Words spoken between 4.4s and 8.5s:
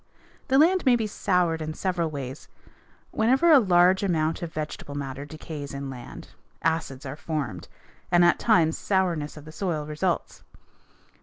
of vegetable matter decays in land, acids are formed, and at